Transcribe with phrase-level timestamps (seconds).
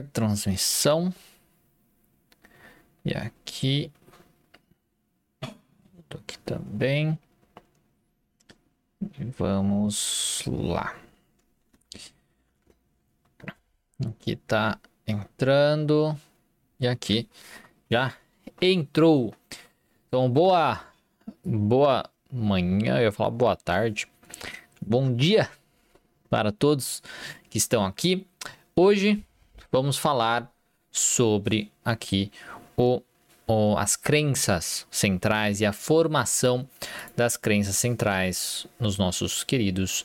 [0.00, 1.12] transmissão.
[3.04, 3.90] E aqui.
[5.42, 7.18] Aqui também.
[9.18, 10.94] E vamos lá.
[14.06, 16.16] Aqui tá entrando.
[16.78, 17.28] E aqui
[17.90, 18.16] já
[18.60, 19.34] entrou.
[20.08, 20.80] Então, boa,
[21.44, 24.06] boa manhã, eu ia falar boa tarde.
[24.80, 25.50] Bom dia
[26.30, 27.02] para todos
[27.50, 28.26] que estão aqui.
[28.74, 29.24] Hoje
[29.72, 30.52] vamos falar
[30.90, 32.30] sobre aqui
[32.76, 33.02] o,
[33.46, 36.68] o, as crenças centrais e a formação
[37.16, 40.04] das crenças centrais nos nossos queridos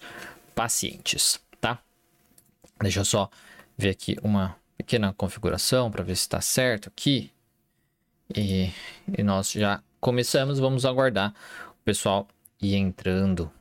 [0.56, 1.80] pacientes, tá?
[2.82, 3.30] Deixa eu só
[3.78, 7.32] ver aqui uma pequena configuração para ver se está certo aqui.
[8.34, 8.72] E,
[9.18, 11.34] e nós já começamos, vamos aguardar
[11.72, 12.28] o pessoal
[12.62, 13.52] ir entrando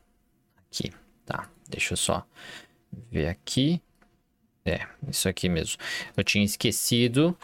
[0.69, 0.91] aqui,
[1.25, 1.49] tá?
[1.69, 2.25] Deixa eu só
[3.11, 3.81] ver aqui.
[4.67, 5.81] É, isso aqui mesmo.
[6.17, 7.37] Eu tinha esquecido.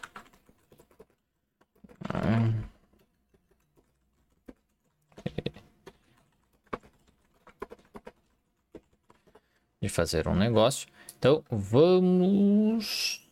[9.81, 10.89] De fazer um negócio.
[11.17, 13.25] Então, vamos.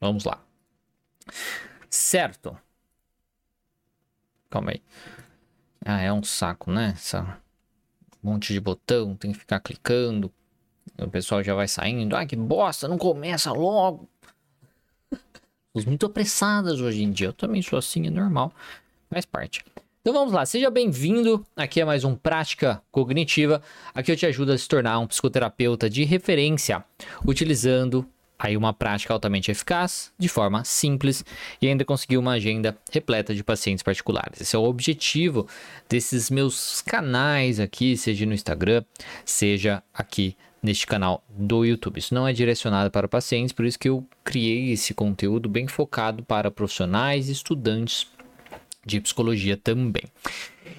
[0.00, 0.44] Vamos lá.
[1.88, 2.58] Certo.
[4.50, 4.82] Calma aí.
[5.84, 6.94] Ah, é um saco, né?
[6.96, 7.40] Essa
[8.20, 10.32] monte de botão, tem que ficar clicando,
[10.96, 12.16] o pessoal já vai saindo.
[12.16, 14.08] Ah, que bosta, não começa logo.
[15.72, 17.28] Pessoas muito apressadas hoje em dia.
[17.28, 18.52] Eu também sou assim, é normal.
[19.10, 19.64] Faz parte.
[20.00, 21.44] Então vamos lá, seja bem-vindo.
[21.54, 23.60] Aqui é mais um Prática Cognitiva.
[23.94, 26.82] Aqui eu te ajudo a se tornar um psicoterapeuta de referência,
[27.26, 28.06] utilizando
[28.38, 31.24] aí uma prática altamente eficaz, de forma simples
[31.60, 34.40] e ainda conseguir uma agenda repleta de pacientes particulares.
[34.40, 35.46] Esse é o objetivo
[35.88, 38.84] desses meus canais aqui, seja no Instagram,
[39.24, 41.98] seja aqui neste canal do YouTube.
[41.98, 46.22] Isso não é direcionado para pacientes, por isso que eu criei esse conteúdo bem focado
[46.22, 48.06] para profissionais e estudantes
[48.84, 50.04] de psicologia também.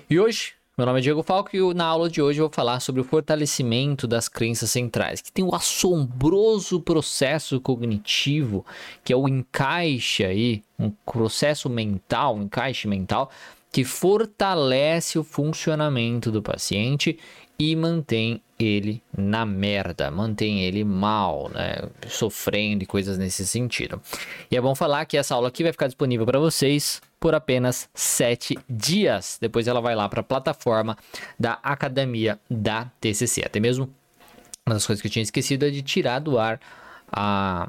[0.09, 2.79] E hoje, meu nome é Diego Falco e na aula de hoje eu vou falar
[2.79, 8.65] sobre o fortalecimento das crenças centrais, que tem um assombroso processo cognitivo,
[9.03, 13.29] que é o encaixe aí, um processo mental, um encaixe mental
[13.71, 17.19] que fortalece o funcionamento do paciente
[17.59, 21.89] e mantém ele na merda, mantém ele mal, né?
[22.07, 24.01] Sofrendo e coisas nesse sentido.
[24.49, 27.89] E é bom falar que essa aula aqui vai ficar disponível para vocês por apenas
[27.93, 29.37] sete dias.
[29.41, 30.97] Depois ela vai lá para a plataforma
[31.37, 33.43] da Academia da TCC.
[33.45, 33.89] Até mesmo
[34.65, 36.59] uma das coisas que eu tinha esquecido é de tirar do ar
[37.11, 37.67] a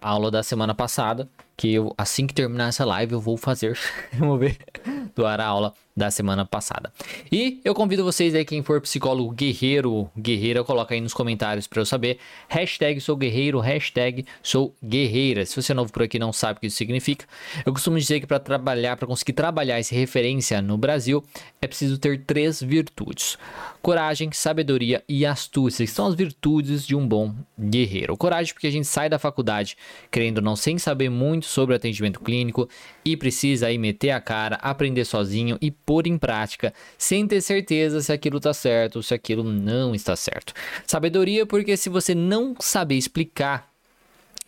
[0.00, 3.76] aula da semana passada, que eu, assim que terminar essa live eu vou fazer
[4.12, 4.56] remover
[5.14, 6.92] do ar a aula da semana passada.
[7.30, 11.80] E eu convido vocês aí, quem for psicólogo guerreiro, guerreira, coloca aí nos comentários para
[11.80, 12.18] eu saber.
[12.48, 15.44] Hashtag sou guerreiro, hashtag sou guerreira.
[15.44, 17.26] Se você é novo por aqui não sabe o que isso significa,
[17.66, 21.24] eu costumo dizer que para trabalhar, para conseguir trabalhar essa referência no Brasil,
[21.60, 23.36] é preciso ter três virtudes:
[23.82, 28.16] coragem, sabedoria e astúcia, que são as virtudes de um bom guerreiro.
[28.16, 29.76] Coragem, porque a gente sai da faculdade
[30.12, 32.68] querendo não sem saber muito sobre atendimento clínico
[33.04, 38.00] e precisa aí meter a cara, aprender sozinho e pôr em prática, sem ter certeza
[38.00, 40.52] se aquilo está certo ou se aquilo não está certo.
[40.86, 43.68] Sabedoria, porque se você não saber explicar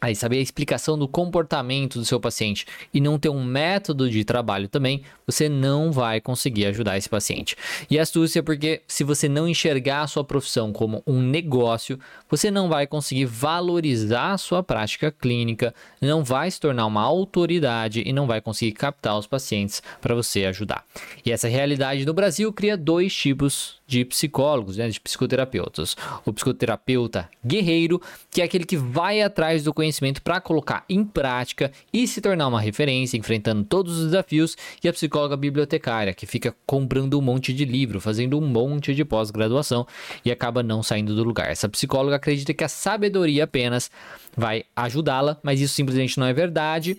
[0.03, 4.25] Aí, saber a explicação do comportamento do seu paciente e não ter um método de
[4.25, 7.55] trabalho também, você não vai conseguir ajudar esse paciente.
[7.91, 12.01] E astúcia, porque se você não enxergar a sua profissão como um negócio,
[12.31, 18.03] você não vai conseguir valorizar a sua prática clínica, não vai se tornar uma autoridade
[18.07, 20.83] e não vai conseguir captar os pacientes para você ajudar.
[21.27, 25.97] E essa realidade no Brasil cria dois tipos de psicólogos, né, de psicoterapeutas.
[26.25, 28.01] O psicoterapeuta guerreiro,
[28.31, 29.90] que é aquele que vai atrás do conhecimento
[30.23, 34.93] para colocar em prática e se tornar uma referência, enfrentando todos os desafios, e a
[34.93, 39.87] psicóloga bibliotecária, que fica comprando um monte de livro, fazendo um monte de pós-graduação
[40.25, 41.51] e acaba não saindo do lugar.
[41.51, 43.91] Essa psicóloga acredita que a sabedoria apenas
[44.37, 46.97] vai ajudá-la, mas isso simplesmente não é verdade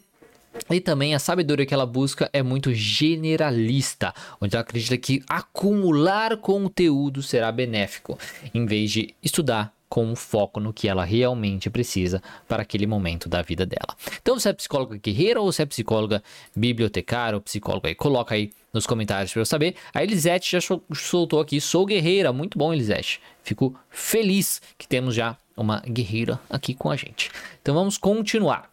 [0.70, 6.38] e também a sabedoria que ela busca é muito generalista, onde ela acredita que acumular
[6.38, 8.18] conteúdo será benéfico,
[8.54, 13.42] em vez de estudar com foco no que ela realmente precisa para aquele momento da
[13.42, 13.94] vida dela.
[14.22, 16.24] Então, você é psicóloga guerreira ou você é psicóloga
[16.56, 17.96] bibliotecária ou psicóloga aí?
[17.96, 19.76] Coloca aí nos comentários para eu saber.
[19.94, 22.32] A Elisete já soltou aqui, sou guerreira.
[22.32, 23.20] Muito bom, Elisete.
[23.44, 27.30] Fico feliz que temos já uma guerreira aqui com a gente.
[27.62, 28.72] Então, vamos continuar.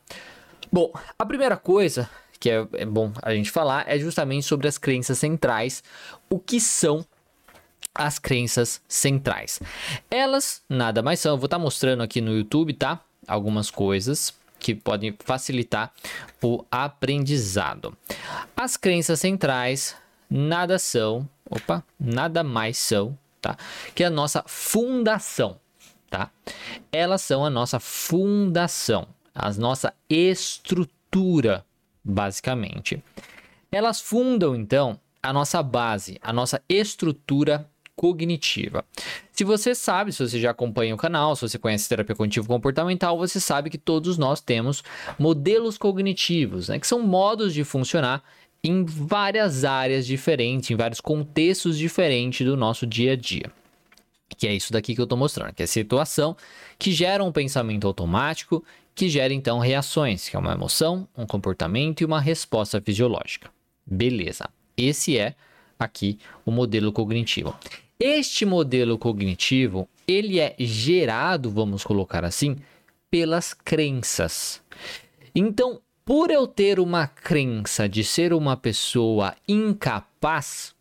[0.71, 4.79] Bom, a primeira coisa que é, é bom a gente falar é justamente sobre as
[4.79, 5.82] crenças centrais.
[6.31, 7.05] O que são
[7.99, 9.61] as crenças centrais?
[10.11, 13.00] Elas nada mais são, eu vou estar tá mostrando aqui no YouTube, tá?
[13.27, 14.33] Algumas coisas.
[14.61, 15.93] que podem facilitar
[16.43, 17.97] o aprendizado.
[18.56, 19.95] As crenças centrais
[20.29, 23.56] nada são, opa, nada mais são, tá?
[23.95, 25.61] Que a nossa fundação,
[26.11, 26.31] tá?
[26.91, 31.65] Elas são a nossa fundação, a nossa estrutura,
[32.05, 33.03] basicamente.
[33.71, 37.69] Elas fundam então a nossa base, a nossa estrutura
[37.99, 38.85] cognitiva.
[39.33, 43.19] Se você sabe, se você já acompanha o canal, se você conhece terapia cognitivo comportamental,
[43.19, 44.85] você sabe que todos nós temos
[45.19, 48.23] modelos cognitivos, né, que são modos de funcionar
[48.62, 53.50] em várias áreas diferentes, em vários contextos diferentes do nosso dia a dia.
[54.37, 56.37] Que é isso daqui que eu estou mostrando, que é a situação
[56.79, 58.65] que gera um pensamento automático,
[58.95, 63.50] que gera então reações, que é uma emoção, um comportamento e uma resposta fisiológica.
[63.85, 64.49] Beleza.
[64.77, 65.35] Esse é
[65.79, 67.55] aqui o modelo cognitivo.
[68.00, 72.55] Este modelo cognitivo, ele é gerado, vamos colocar assim,
[73.11, 74.62] pelas crenças.
[75.35, 80.77] Então, por eu ter uma crença de ser uma pessoa incapaz,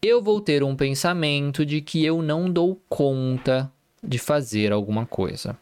[0.00, 3.70] eu vou ter um pensamento de que eu não dou conta
[4.02, 5.54] de fazer alguma coisa,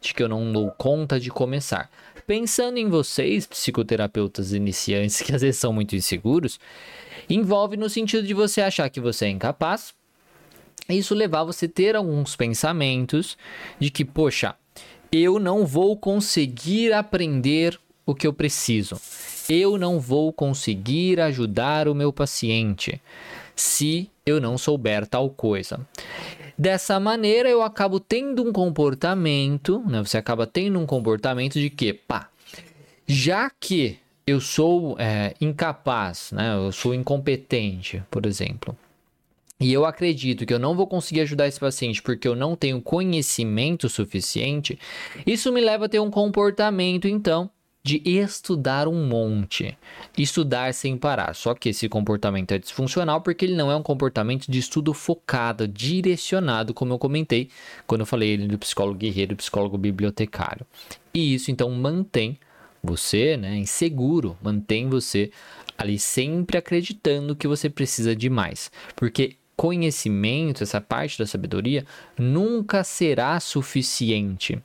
[0.00, 1.90] de que eu não dou conta de começar.
[2.26, 6.58] Pensando em vocês, psicoterapeutas iniciantes que às vezes são muito inseguros,
[7.28, 9.92] envolve no sentido de você achar que você é incapaz
[10.88, 13.36] isso levar você a ter alguns pensamentos
[13.78, 14.54] de que, poxa,
[15.12, 19.00] eu não vou conseguir aprender o que eu preciso.
[19.48, 23.00] Eu não vou conseguir ajudar o meu paciente
[23.56, 25.80] se eu não souber tal coisa.
[26.56, 30.00] Dessa maneira, eu acabo tendo um comportamento, né?
[30.00, 32.28] Você acaba tendo um comportamento de que, pá,
[33.06, 36.54] já que eu sou é, incapaz, né?
[36.54, 38.76] Eu sou incompetente, por exemplo
[39.60, 42.80] e eu acredito que eu não vou conseguir ajudar esse paciente porque eu não tenho
[42.80, 44.78] conhecimento suficiente,
[45.26, 47.50] isso me leva a ter um comportamento, então,
[47.82, 49.76] de estudar um monte,
[50.16, 51.34] estudar sem parar.
[51.34, 55.66] Só que esse comportamento é disfuncional porque ele não é um comportamento de estudo focado,
[55.66, 57.48] direcionado, como eu comentei
[57.86, 60.66] quando eu falei do psicólogo guerreiro, psicólogo bibliotecário.
[61.12, 62.38] E isso então mantém
[62.82, 65.30] você, né, inseguro, mantém você
[65.76, 71.84] ali sempre acreditando que você precisa de mais, porque conhecimento, essa parte da sabedoria,
[72.18, 74.58] nunca será suficiente.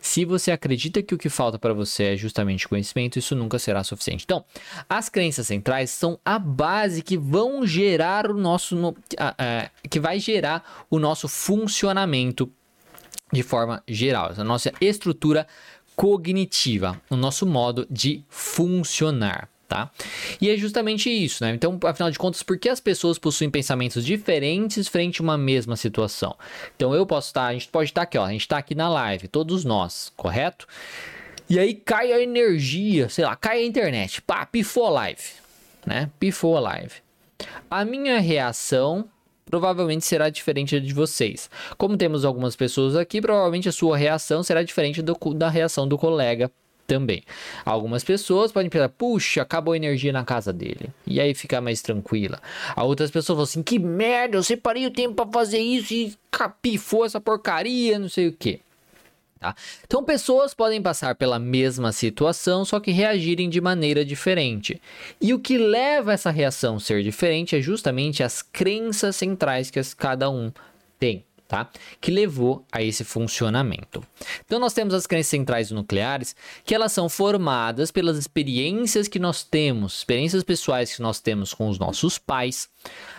[0.00, 3.84] Se você acredita que o que falta para você é justamente conhecimento, isso nunca será
[3.84, 4.24] suficiente.
[4.24, 4.44] Então,
[4.88, 8.96] as crenças centrais são a base que vão gerar o nosso, no,
[9.88, 12.52] que vai gerar o nosso funcionamento
[13.32, 15.46] de forma geral, a nossa estrutura
[15.94, 19.88] cognitiva, o nosso modo de funcionar tá?
[20.40, 21.52] E é justamente isso, né?
[21.54, 25.76] Então, afinal de contas, por que as pessoas possuem pensamentos diferentes frente a uma mesma
[25.76, 26.34] situação?
[26.74, 28.88] Então, eu posso estar, a gente pode estar aqui, ó, a gente está aqui na
[28.88, 30.66] live, todos nós, correto?
[31.48, 35.22] E aí cai a energia, sei lá, cai a internet, pá, pifou a live,
[35.86, 36.10] né?
[36.18, 36.94] Pifou a live.
[37.70, 39.08] A minha reação
[39.48, 41.48] provavelmente será diferente de vocês.
[41.78, 45.96] Como temos algumas pessoas aqui, provavelmente a sua reação será diferente do, da reação do
[45.96, 46.50] colega
[46.90, 47.22] também.
[47.64, 50.90] Algumas pessoas podem pensar, puxa, acabou a energia na casa dele.
[51.06, 52.40] E aí ficar mais tranquila.
[52.76, 57.04] Outras pessoas falam assim, que merda, eu separei o tempo para fazer isso e capifou
[57.04, 58.60] essa porcaria, não sei o que.
[59.38, 59.54] Tá?
[59.86, 64.82] Então, pessoas podem passar pela mesma situação, só que reagirem de maneira diferente.
[65.20, 69.80] E o que leva essa reação a ser diferente é justamente as crenças centrais que
[69.96, 70.52] cada um
[70.98, 71.68] tem tá?
[72.00, 74.04] Que levou a esse funcionamento.
[74.46, 79.42] Então nós temos as crenças centrais nucleares, que elas são formadas pelas experiências que nós
[79.42, 82.68] temos, experiências pessoais que nós temos com os nossos pais,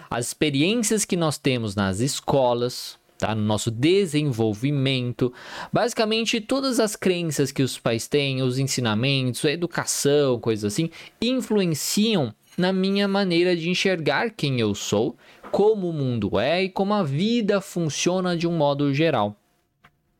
[0.10, 3.36] as experiências que nós temos nas escolas, tá?
[3.36, 5.34] No nosso desenvolvimento,
[5.72, 10.90] basicamente todas as crenças que os pais têm, os ensinamentos, a educação, coisas assim,
[11.22, 15.18] influenciam na minha maneira de enxergar quem eu sou
[15.52, 19.36] como o mundo é e como a vida funciona de um modo geral.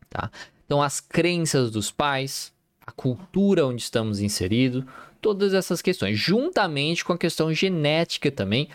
[0.10, 0.30] Tá?
[0.66, 2.54] Então, as crenças dos pais,
[2.86, 4.84] a cultura onde estamos inseridos,
[5.22, 8.68] todas essas questões, juntamente com a questão genética também,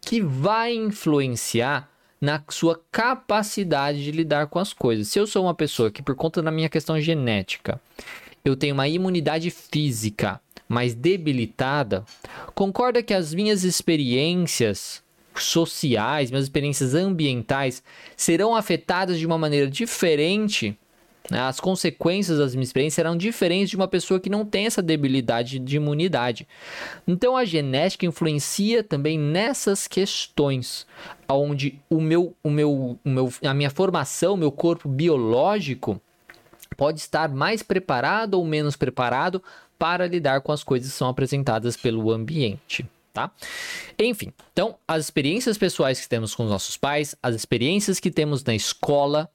[0.00, 1.90] que vai influenciar
[2.20, 5.08] na sua capacidade de lidar com as coisas.
[5.08, 7.80] Se eu sou uma pessoa que, por conta da minha questão genética,
[8.44, 12.04] eu tenho uma imunidade física mais debilitada,
[12.54, 15.03] concorda que as minhas experiências
[15.42, 17.82] sociais, minhas experiências ambientais
[18.16, 20.78] serão afetadas de uma maneira diferente.
[21.30, 21.40] Né?
[21.40, 25.58] As consequências das minhas experiências serão diferentes de uma pessoa que não tem essa debilidade
[25.58, 26.46] de imunidade.
[27.06, 30.86] Então a genética influencia também nessas questões,
[31.28, 36.00] onde o meu, o meu, o meu, a minha formação, o meu corpo biológico
[36.76, 39.42] pode estar mais preparado ou menos preparado
[39.78, 42.86] para lidar com as coisas que são apresentadas pelo ambiente.
[43.14, 43.30] Tá?
[43.96, 48.42] Enfim, então as experiências pessoais que temos com os nossos pais, as experiências que temos
[48.42, 49.30] na escola,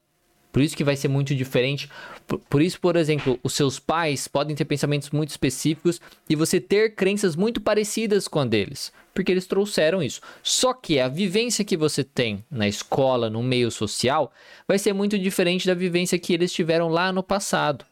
[0.52, 1.90] por isso que vai ser muito diferente.
[2.28, 6.60] Por, por, isso, por exemplo, os seus pais podem ter pensamentos muito específicos e você
[6.60, 10.20] ter crenças muito parecidas com a deles, porque eles trouxeram isso.
[10.44, 14.34] Só que a vivência que você tem na escola, no meio social,
[14.68, 17.86] vai ser muito diferente da vivência que eles tiveram lá no passado.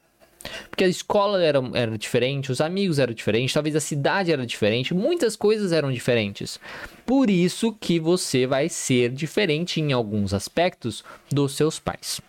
[0.69, 4.93] Porque a escola era, era diferente, os amigos eram diferentes, talvez a cidade era diferente,
[4.93, 6.59] muitas coisas eram diferentes.
[7.05, 12.21] Por isso que você vai ser diferente em alguns aspectos dos seus pais.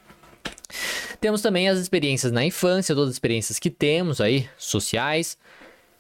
[1.21, 5.37] Temos também as experiências na infância, todas as experiências que temos aí, sociais,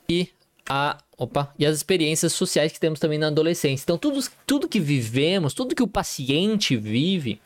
[0.09, 0.29] e
[0.69, 3.83] a opa, e as experiências sociais que temos também na adolescência.
[3.85, 7.41] Então, tudo, tudo que vivemos, tudo que o paciente vive,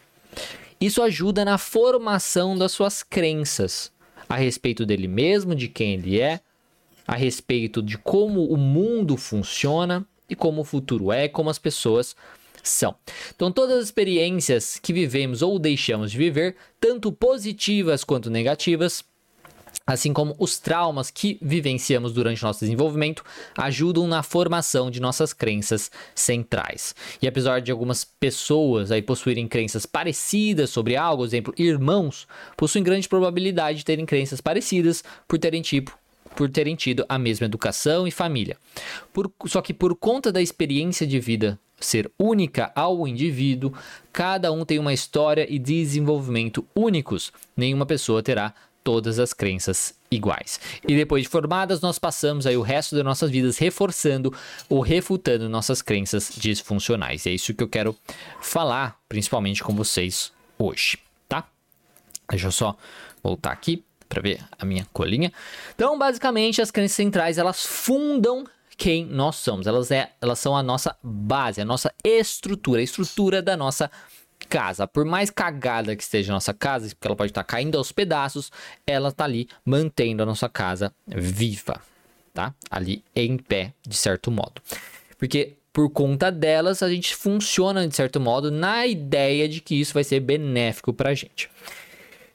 [0.80, 3.90] isso ajuda na formação das suas crenças
[4.32, 6.40] a respeito dele mesmo, de quem ele é,
[7.06, 12.16] a respeito de como o mundo funciona e como o futuro é, como as pessoas
[12.62, 12.94] são.
[13.34, 19.04] Então, todas as experiências que vivemos ou deixamos de viver, tanto positivas quanto negativas,
[19.86, 23.24] assim como os traumas que vivenciamos durante nosso desenvolvimento,
[23.56, 26.94] ajudam na formação de nossas crenças centrais.
[27.20, 32.26] E apesar de algumas pessoas aí possuírem crenças parecidas sobre algo, exemplo, irmãos,
[32.56, 35.96] possuem grande probabilidade de terem crenças parecidas por terem tipo
[36.34, 38.56] por terem tido a mesma educação e família.
[39.12, 43.72] Por, só que por conta da experiência de vida ser única ao indivíduo,
[44.12, 47.32] cada um tem uma história e desenvolvimento únicos.
[47.56, 50.60] Nenhuma pessoa terá todas as crenças iguais.
[50.86, 54.32] E depois de formadas, nós passamos aí o resto das nossas vidas reforçando
[54.68, 57.26] ou refutando nossas crenças disfuncionais.
[57.26, 57.96] E é isso que eu quero
[58.40, 60.98] falar, principalmente com vocês hoje,
[61.28, 61.46] tá?
[62.28, 62.76] Deixa eu só
[63.22, 65.32] voltar aqui para ver a minha colinha.
[65.74, 68.44] Então, basicamente, as crenças centrais, elas fundam
[68.76, 69.66] quem nós somos.
[69.66, 73.90] Elas, é, elas são a nossa base, a nossa estrutura, a estrutura da nossa
[74.52, 74.86] casa.
[74.86, 78.52] Por mais cagada que esteja a nossa casa, porque ela pode estar caindo aos pedaços,
[78.86, 81.80] ela está ali mantendo a nossa casa viva,
[82.34, 82.54] tá?
[82.70, 84.60] Ali em pé, de certo modo.
[85.16, 89.94] Porque por conta delas, a gente funciona de certo modo na ideia de que isso
[89.94, 91.48] vai ser benéfico para a gente.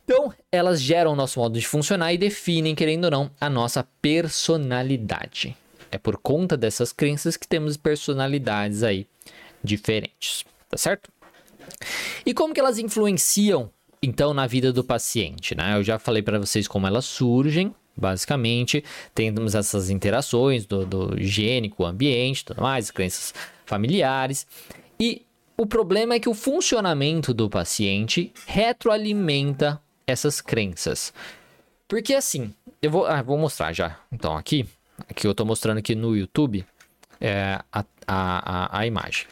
[0.04, 3.88] Então, elas geram o nosso modo de funcionar e definem, querendo ou não, a nossa
[4.02, 5.56] personalidade.
[5.92, 9.06] É por conta dessas crenças que temos personalidades aí
[9.64, 11.12] diferentes, tá certo?
[12.26, 13.70] E como que elas influenciam
[14.02, 15.78] então na vida do paciente, né?
[15.78, 18.84] Eu já falei para vocês como elas surgem, basicamente,
[19.14, 23.34] temos essas interações do, do higiênico, ambiente, tudo mais, crenças
[23.66, 24.46] familiares.
[25.00, 25.26] E
[25.58, 31.12] o problema é que o funcionamento do paciente retroalimenta essas crenças.
[31.88, 34.00] Porque assim, eu vou, ah, vou mostrar já.
[34.12, 34.68] Então, aqui,
[35.16, 36.66] que eu estou mostrando aqui no YouTube
[37.20, 39.26] é, a, a, a, imagem.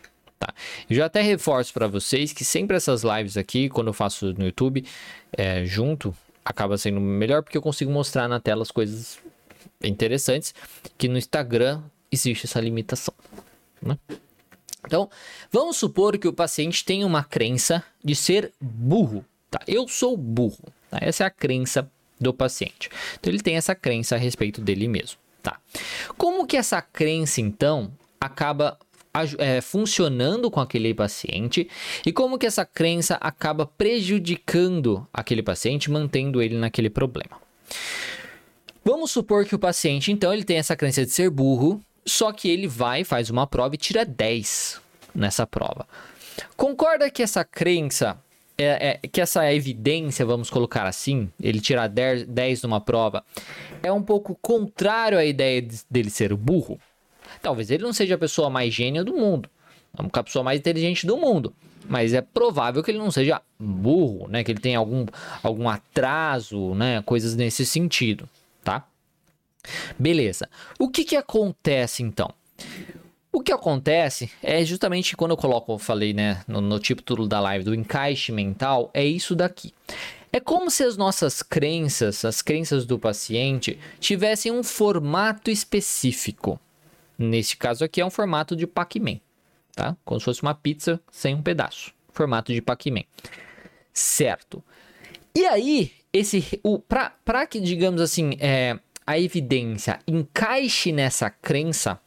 [0.45, 0.53] Tá?
[0.89, 4.45] Eu já até reforço para vocês que sempre essas lives aqui, quando eu faço no
[4.45, 4.85] YouTube
[5.33, 9.17] é, junto, acaba sendo melhor porque eu consigo mostrar na tela as coisas
[9.83, 10.53] interessantes
[10.97, 13.13] que no Instagram existe essa limitação.
[13.81, 13.97] Né?
[14.85, 15.09] Então,
[15.51, 19.25] vamos supor que o paciente tem uma crença de ser burro.
[19.49, 19.59] Tá?
[19.67, 20.71] Eu sou burro.
[20.91, 20.99] Tá?
[21.01, 21.89] Essa é a crença
[22.21, 22.89] do paciente.
[23.19, 25.17] Então, ele tem essa crença a respeito dele mesmo.
[25.41, 25.59] Tá.
[26.17, 28.77] Como que essa crença, então, acaba
[29.37, 31.69] é, funcionando com aquele paciente
[32.05, 37.37] e como que essa crença acaba prejudicando aquele paciente, mantendo ele naquele problema.
[38.83, 42.49] Vamos supor que o paciente, então, ele tem essa crença de ser burro, só que
[42.49, 44.79] ele vai, faz uma prova e tira 10
[45.13, 45.87] nessa prova.
[46.55, 48.19] Concorda que essa crença
[48.57, 53.23] é, é, que essa evidência, vamos colocar assim, ele tirar 10 numa prova,
[53.83, 56.79] é um pouco contrário à ideia de, dele ser burro.
[57.41, 59.49] Talvez ele não seja a pessoa mais gênia do mundo,
[60.13, 61.53] a pessoa mais inteligente do mundo,
[61.87, 64.43] mas é provável que ele não seja burro, né?
[64.43, 65.05] Que ele tenha algum,
[65.43, 67.01] algum atraso, né?
[67.03, 68.27] Coisas nesse sentido,
[68.63, 68.85] tá?
[69.97, 70.49] Beleza.
[70.79, 72.31] O que que acontece então?
[73.31, 77.39] O que acontece é justamente quando eu coloco, eu falei, né, no, no título da
[77.41, 79.73] live do encaixe mental, é isso daqui.
[80.31, 86.59] É como se as nossas crenças, as crenças do paciente, tivessem um formato específico.
[87.17, 89.19] Nesse caso aqui é um formato de Pac-Man,
[89.75, 89.95] tá?
[90.03, 91.93] Como se fosse uma pizza sem um pedaço.
[92.11, 93.03] Formato de Pac-Man.
[93.93, 94.63] Certo.
[95.33, 101.99] E aí, esse, o, para que, digamos assim, é, a evidência encaixe nessa crença,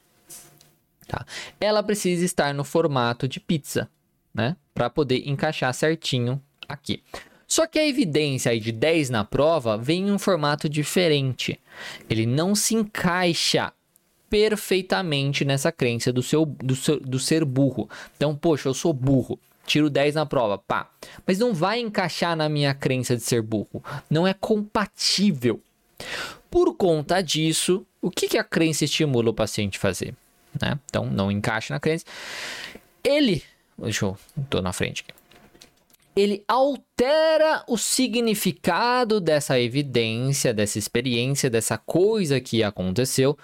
[1.09, 1.25] Tá?
[1.59, 3.89] Ela precisa estar no formato de pizza,
[4.33, 4.55] né?
[4.75, 7.03] Para poder encaixar certinho aqui.
[7.47, 11.59] Só que a evidência de 10 na prova vem em um formato diferente.
[12.11, 13.73] Ele não se encaixa
[14.29, 17.89] perfeitamente nessa crença do, seu, do, seu, do ser burro.
[18.17, 19.39] Então, poxa, eu sou burro.
[19.67, 20.89] Tiro 10 na prova, pá.
[21.27, 23.83] Mas não vai encaixar na minha crença de ser burro.
[24.09, 25.61] Não é compatível.
[26.51, 30.15] Por conta disso, o que, que a crença estimula o paciente a fazer?
[30.61, 30.79] Né?
[30.87, 32.05] Então, não encaixa na crença.
[33.05, 33.43] Ele.
[33.77, 34.19] Deixa eu.
[34.49, 35.19] tô na frente aqui.
[36.17, 43.39] Ele altera o significado dessa evidência, dessa experiência, dessa coisa que aconteceu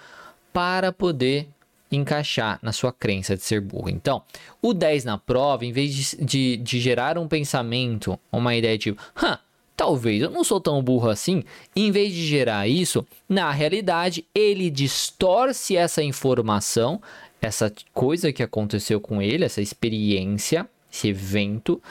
[0.55, 1.49] para poder
[1.91, 3.89] encaixar na sua crença de ser burro.
[3.89, 4.21] Então,
[4.61, 9.01] o 10 na prova, em vez de, de, de gerar um pensamento, uma ideia tipo,
[9.21, 9.37] Hã,
[9.75, 11.43] talvez eu não sou tão burro assim,
[11.75, 17.01] em vez de gerar isso, na realidade, ele distorce essa informação,
[17.41, 21.83] essa coisa que aconteceu com ele, essa experiência, esse evento,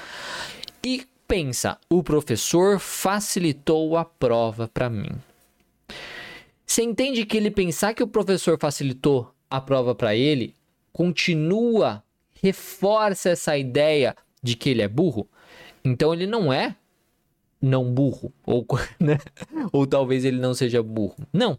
[0.82, 5.10] e pensa: o professor facilitou a prova para mim.
[6.66, 10.54] Você entende que ele pensar que o professor facilitou a prova para ele
[10.94, 12.02] continua,
[12.40, 15.28] reforça essa ideia de que ele é burro?
[15.84, 16.76] Então ele não é
[17.60, 18.64] não burro, ou,
[19.00, 19.18] né?
[19.72, 21.16] ou talvez ele não seja burro.
[21.32, 21.58] Não.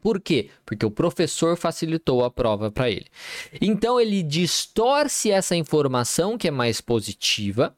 [0.00, 0.50] Por quê?
[0.64, 3.06] Porque o professor facilitou a prova para ele.
[3.60, 7.76] Então ele distorce essa informação que é mais positiva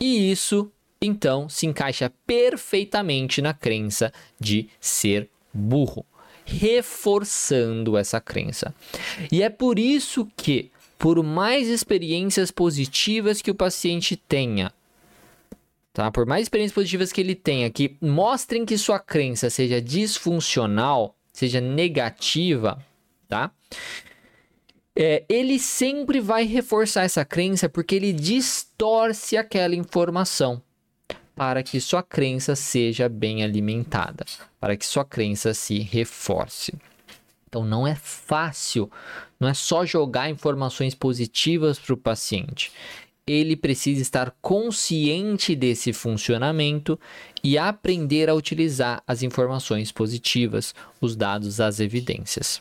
[0.00, 6.06] e isso então se encaixa perfeitamente na crença de ser burro,
[6.44, 8.74] reforçando essa crença.
[9.30, 14.72] E é por isso que, por mais experiências positivas que o paciente tenha,
[15.92, 16.10] tá?
[16.10, 21.60] Por mais experiências positivas que ele tenha, que mostrem que sua crença seja disfuncional, seja
[21.60, 22.82] negativa,
[23.28, 23.50] tá?
[24.96, 30.62] É, ele sempre vai reforçar essa crença porque ele distorce aquela informação
[31.38, 34.24] para que sua crença seja bem alimentada,
[34.58, 36.74] para que sua crença se reforce.
[37.48, 38.90] Então não é fácil,
[39.38, 42.72] não é só jogar informações positivas para o paciente.
[43.24, 46.98] Ele precisa estar consciente desse funcionamento
[47.44, 52.60] e aprender a utilizar as informações positivas, os dados, as evidências.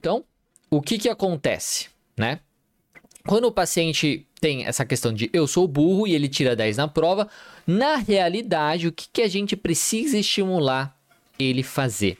[0.00, 0.24] Então,
[0.68, 2.40] o que, que acontece, né?
[3.26, 6.88] Quando o paciente tem essa questão de eu sou burro e ele tira 10 na
[6.88, 7.28] prova,
[7.66, 10.96] na realidade, o que, que a gente precisa estimular
[11.38, 12.18] ele fazer?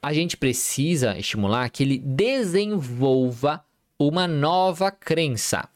[0.00, 3.64] A gente precisa estimular que ele desenvolva
[3.98, 5.68] uma nova crença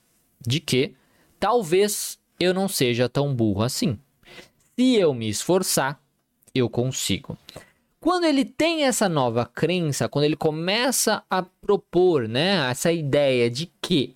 [0.47, 0.95] de que
[1.41, 3.99] talvez eu não seja tão burro assim.
[4.79, 6.01] Se eu me esforçar,
[6.55, 7.37] eu consigo.
[8.01, 13.71] Quando ele tem essa nova crença, quando ele começa a propor, né, essa ideia de
[13.83, 14.14] que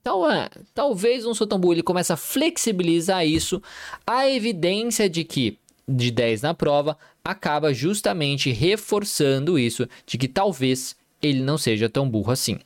[0.00, 1.74] então, é, talvez tão burro.
[1.74, 3.62] Ele começa a flexibilizar isso.
[4.06, 10.96] A evidência de que de 10 na prova acaba justamente reforçando isso de que talvez
[11.20, 12.58] ele não seja tão burro assim.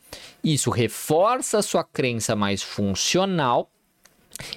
[0.42, 3.70] Isso reforça a sua crença mais funcional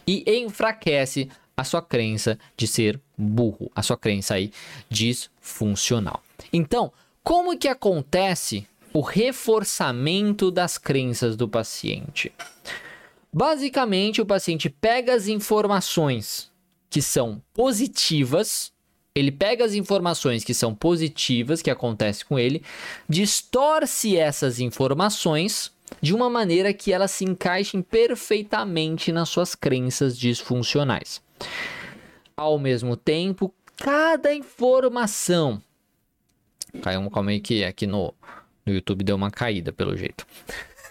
[0.06, 4.52] e enfraquece a sua crença de ser burro, a sua crença aí
[4.90, 6.22] disfuncional.
[6.54, 6.92] Então,
[7.24, 12.32] como que acontece o reforçamento das crenças do paciente.
[13.32, 16.52] Basicamente, o paciente pega as informações
[16.90, 18.72] que são positivas,
[19.14, 22.64] ele pega as informações que são positivas que acontece com ele,
[23.08, 25.72] distorce essas informações
[26.02, 31.22] de uma maneira que elas se encaixem perfeitamente nas suas crenças disfuncionais.
[32.36, 35.62] Ao mesmo tempo, cada informação
[36.82, 38.14] caiu calma aí que aqui no
[38.68, 40.28] no YouTube deu uma caída, pelo jeito.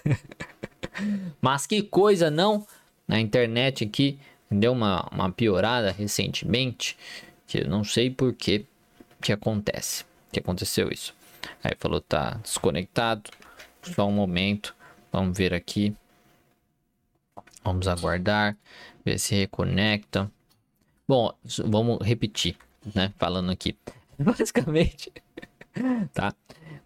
[1.41, 2.67] Mas que coisa, não?
[3.07, 4.19] Na internet aqui
[4.51, 6.97] deu uma, uma piorada recentemente.
[7.47, 8.65] Que eu não sei por que
[9.21, 10.05] que acontece.
[10.33, 11.15] Que aconteceu isso.
[11.63, 13.31] Aí falou, tá desconectado.
[13.83, 14.75] Só um momento.
[15.13, 15.95] Vamos ver aqui.
[17.63, 18.57] Vamos aguardar.
[19.05, 20.31] Ver se reconecta.
[21.07, 21.33] Bom,
[21.65, 22.57] vamos repetir,
[22.95, 23.13] né?
[23.19, 23.77] Falando aqui.
[24.19, 25.13] Basicamente,
[26.13, 26.35] tá?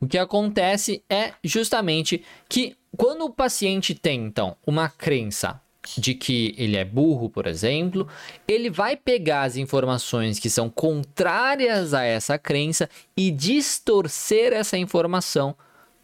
[0.00, 5.60] O que acontece é justamente que quando o paciente tem, então, uma crença
[5.96, 8.06] de que ele é burro, por exemplo,
[8.46, 15.54] ele vai pegar as informações que são contrárias a essa crença e distorcer essa informação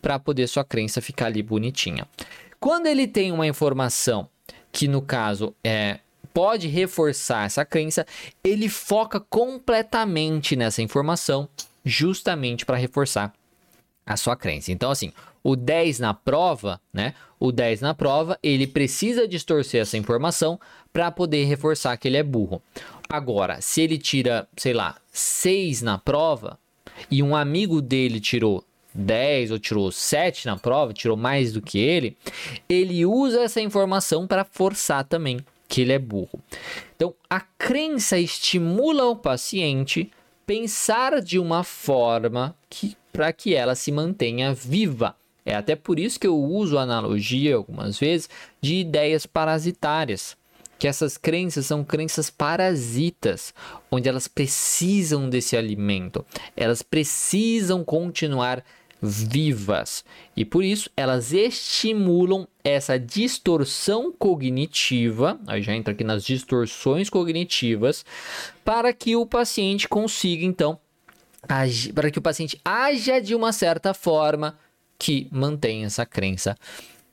[0.00, 2.06] para poder sua crença ficar ali bonitinha.
[2.58, 4.28] Quando ele tem uma informação
[4.72, 6.00] que no caso é
[6.32, 8.06] pode reforçar essa crença,
[8.44, 11.48] ele foca completamente nessa informação
[11.86, 13.32] justamente para reforçar
[14.04, 14.72] a sua crença.
[14.72, 17.14] Então, assim, o 10 na prova, né?
[17.38, 20.58] O 10 na prova, ele precisa distorcer essa informação
[20.92, 22.60] para poder reforçar que ele é burro.
[23.08, 26.58] Agora, se ele tira, sei lá, 6 na prova
[27.08, 31.78] e um amigo dele tirou 10 ou tirou 7 na prova, tirou mais do que
[31.78, 32.16] ele,
[32.68, 36.40] ele usa essa informação para forçar também que ele é burro.
[36.94, 40.10] Então, a crença estimula o paciente
[40.46, 45.16] pensar de uma forma que para que ela se mantenha viva.
[45.44, 48.28] É até por isso que eu uso a analogia algumas vezes
[48.60, 50.36] de ideias parasitárias,
[50.78, 53.54] que essas crenças são crenças parasitas,
[53.90, 56.24] onde elas precisam desse alimento,
[56.56, 58.62] elas precisam continuar
[59.00, 60.04] vivas.
[60.36, 68.04] E por isso elas estimulam essa distorção cognitiva, aí já entra aqui nas distorções cognitivas,
[68.64, 70.78] para que o paciente consiga então
[71.48, 74.58] agir, para que o paciente haja de uma certa forma
[74.98, 76.56] que mantenha essa crença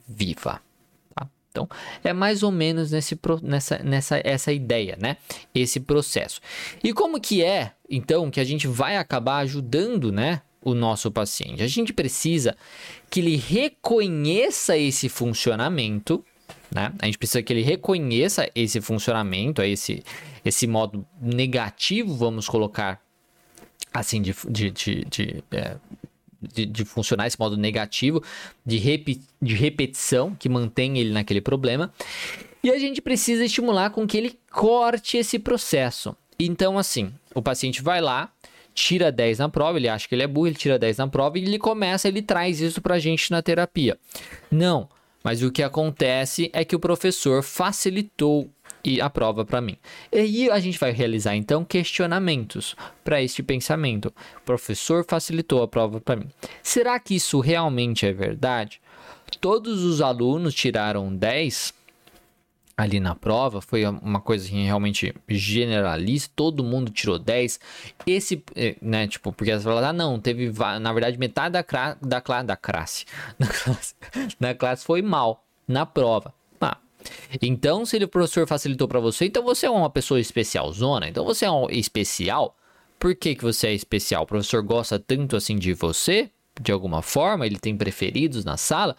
[0.07, 0.61] viva.
[1.13, 1.29] Tá?
[1.51, 1.69] Então,
[2.03, 5.17] é mais ou menos nesse, nessa, nessa essa ideia, né?
[5.53, 6.41] Esse processo.
[6.83, 10.41] E como que é, então, que a gente vai acabar ajudando, né?
[10.63, 11.63] O nosso paciente.
[11.63, 12.55] A gente precisa
[13.09, 16.23] que ele reconheça esse funcionamento,
[16.73, 16.91] né?
[16.99, 20.03] A gente precisa que ele reconheça esse funcionamento, esse,
[20.43, 23.01] esse modo negativo, vamos colocar
[23.93, 25.77] assim, de, de, de, de, é,
[26.41, 28.23] de, de funcionar, esse modo negativo,
[28.65, 31.93] de, rep, de repetição, que mantém ele naquele problema.
[32.63, 36.15] E a gente precisa estimular com que ele corte esse processo.
[36.39, 38.32] Então, assim, o paciente vai lá,
[38.73, 41.37] tira 10 na prova, ele acha que ele é burro, ele tira 10 na prova
[41.37, 43.97] e ele começa, ele traz isso pra gente na terapia.
[44.51, 44.89] Não,
[45.23, 48.49] mas o que acontece é que o professor facilitou
[49.01, 49.77] a prova para mim.
[50.11, 54.07] E a gente vai realizar então questionamentos para este pensamento.
[54.37, 56.27] O professor facilitou a prova para mim.
[56.61, 58.81] Será que isso realmente é verdade?
[59.39, 61.73] Todos os alunos tiraram 10?
[62.75, 67.59] Ali na prova, foi uma coisa assim, realmente generalista, todo mundo tirou 10.
[68.05, 71.97] Esse, eh, né, tipo, porque elas falaram, ah, não, teve, na verdade, metade da, cra
[72.01, 73.05] da, cla da classe,
[73.39, 73.95] da classe,
[74.39, 76.33] da classe foi mal na prova.
[76.59, 76.77] Ah,
[77.41, 81.23] então, se o professor facilitou para você, então você é uma pessoa especial zona, então
[81.23, 82.57] você é um especial.
[82.97, 84.23] Por que, que você é especial?
[84.23, 86.31] O professor gosta tanto assim de você?
[86.61, 87.45] De alguma forma?
[87.45, 88.95] Ele tem preferidos na sala?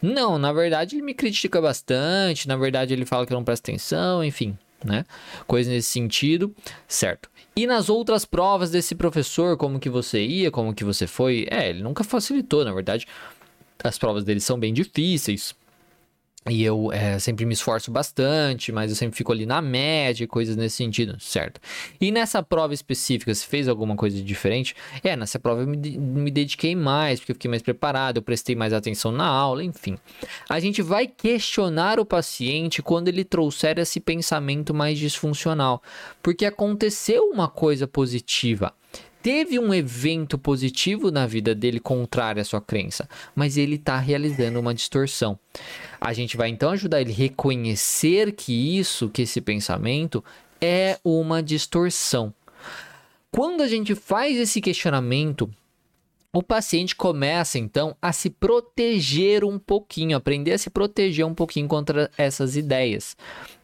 [0.00, 3.64] Não, na verdade ele me critica bastante, na verdade ele fala que eu não presto
[3.64, 5.04] atenção, enfim, né?
[5.46, 6.54] Coisa nesse sentido,
[6.86, 7.30] certo?
[7.54, 11.46] E nas outras provas desse professor, como que você ia, como que você foi?
[11.50, 13.06] É, ele nunca facilitou, na verdade.
[13.84, 15.54] As provas dele são bem difíceis.
[16.50, 20.56] E eu é, sempre me esforço bastante, mas eu sempre fico ali na média, coisas
[20.56, 21.60] nesse sentido, certo?
[22.00, 24.74] E nessa prova específica, se fez alguma coisa diferente?
[25.04, 28.56] É, nessa prova eu me, me dediquei mais, porque eu fiquei mais preparado, eu prestei
[28.56, 29.96] mais atenção na aula, enfim.
[30.48, 35.80] A gente vai questionar o paciente quando ele trouxer esse pensamento mais disfuncional,
[36.20, 38.74] porque aconteceu uma coisa positiva
[39.22, 44.58] teve um evento positivo na vida dele contrário à sua crença, mas ele está realizando
[44.58, 45.38] uma distorção.
[46.00, 50.22] A gente vai então ajudar ele a reconhecer que isso, que esse pensamento
[50.60, 52.34] é uma distorção.
[53.30, 55.48] Quando a gente faz esse questionamento,
[56.32, 61.68] o paciente começa então a se proteger um pouquinho, aprender a se proteger um pouquinho
[61.68, 63.16] contra essas ideias,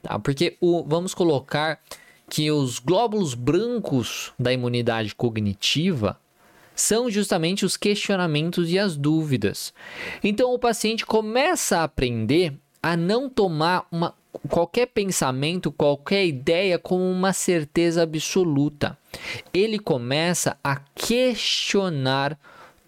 [0.02, 0.18] tá?
[0.18, 1.80] Porque o, vamos colocar
[2.28, 6.18] que os glóbulos brancos da imunidade cognitiva
[6.74, 9.72] são justamente os questionamentos e as dúvidas.
[10.22, 14.14] Então o paciente começa a aprender a não tomar uma,
[14.48, 18.96] qualquer pensamento, qualquer ideia como uma certeza absoluta.
[19.52, 22.38] Ele começa a questionar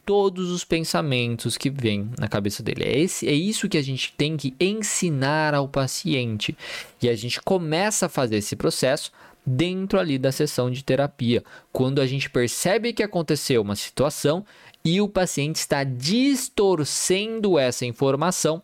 [0.06, 2.84] todos os pensamentos que vêm na cabeça dele.
[2.84, 6.56] É, esse, é isso que a gente tem que ensinar ao paciente.
[7.00, 9.12] E a gente começa a fazer esse processo
[9.44, 14.44] dentro ali da sessão de terapia, quando a gente percebe que aconteceu uma situação
[14.84, 18.62] e o paciente está distorcendo essa informação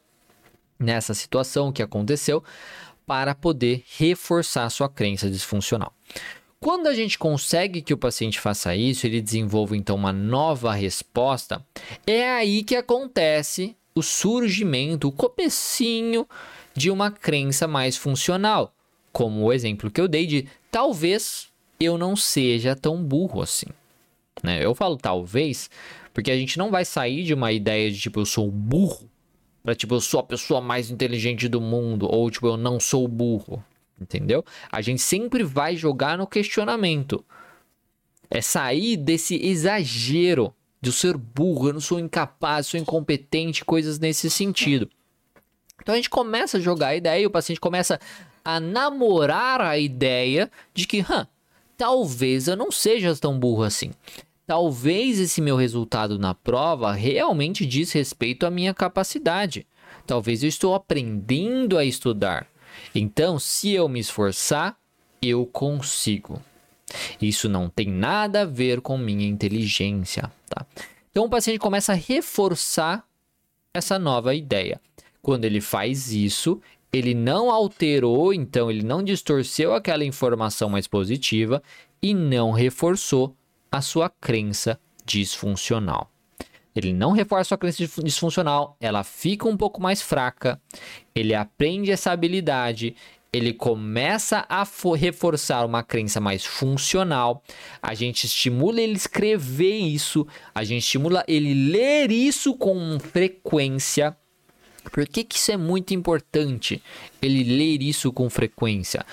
[0.79, 2.43] nessa situação que aconteceu
[3.07, 5.93] para poder reforçar sua crença disfuncional.
[6.59, 11.65] Quando a gente consegue que o paciente faça isso, ele desenvolve então uma nova resposta,
[12.07, 16.27] é aí que acontece o surgimento, o comecinho
[16.75, 18.75] de uma crença mais funcional,
[19.12, 21.49] como o exemplo que eu dei de talvez
[21.81, 23.65] eu não seja tão burro assim.
[24.43, 24.62] Né?
[24.62, 25.71] Eu falo talvez,
[26.12, 29.11] porque a gente não vai sair de uma ideia de tipo, eu sou burro,
[29.62, 33.09] para tipo, eu sou a pessoa mais inteligente do mundo, ou tipo, eu não sou
[33.09, 33.65] burro.
[33.99, 34.45] Entendeu?
[34.71, 37.25] A gente sempre vai jogar no questionamento.
[38.29, 43.99] É sair desse exagero de eu ser burro, eu não sou incapaz, sou incompetente, coisas
[43.99, 44.91] nesse sentido.
[45.81, 47.99] Então a gente começa a jogar a ideia e o paciente começa
[48.47, 51.27] a namorar a ideia de que, hã,
[51.77, 53.91] talvez eu não seja tão burro assim.
[54.47, 59.67] Talvez esse meu resultado na prova realmente diz respeito à minha capacidade.
[60.07, 62.47] Talvez eu estou aprendendo a estudar.
[62.95, 64.79] Então, se eu me esforçar,
[65.21, 66.41] eu consigo.
[67.21, 70.65] Isso não tem nada a ver com minha inteligência, tá?
[71.11, 73.05] Então o paciente começa a reforçar
[73.75, 74.81] essa nova ideia.
[75.21, 76.61] Quando ele faz isso,
[76.97, 81.63] ele não alterou, então ele não distorceu aquela informação mais positiva
[82.03, 83.37] e não reforçou
[83.71, 86.11] a sua crença disfuncional.
[86.75, 90.61] Ele não reforça a crença disfuncional, ela fica um pouco mais fraca,
[91.15, 92.95] ele aprende essa habilidade,
[93.33, 97.43] ele começa a reforçar uma crença mais funcional,
[97.83, 104.17] a gente estimula ele escrever isso, a gente estimula ele ler isso com frequência.
[104.90, 106.83] Por que, que isso é muito importante?
[107.20, 109.05] Ele ler isso com frequência.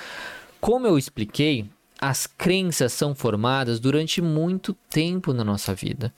[0.61, 1.65] Como eu expliquei,
[1.99, 6.13] as crenças são formadas durante muito tempo na nossa vida.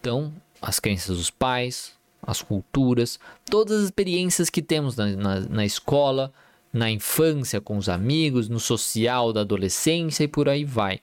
[0.00, 1.92] Então, as crenças dos pais,
[2.22, 3.18] as culturas,
[3.50, 6.32] todas as experiências que temos na, na, na escola,
[6.72, 11.00] na infância com os amigos, no social da adolescência e por aí vai.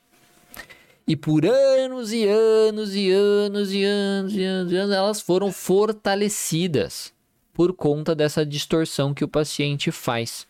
[1.08, 5.52] E por anos e anos e anos e anos e anos, e anos elas foram
[5.52, 7.13] fortalecidas
[7.54, 10.48] por conta dessa distorção que o paciente faz.